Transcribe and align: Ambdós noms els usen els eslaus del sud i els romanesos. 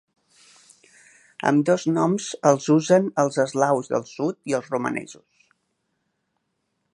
Ambdós 1.49 1.83
noms 1.97 2.29
els 2.51 2.69
usen 2.77 3.11
els 3.25 3.37
eslaus 3.45 3.93
del 3.93 4.09
sud 4.13 4.41
i 4.53 4.57
els 4.61 4.73
romanesos. 4.75 5.47